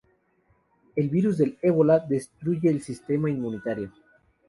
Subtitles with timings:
[0.95, 3.91] El virus del Ébola destruye el sistema inmunitario.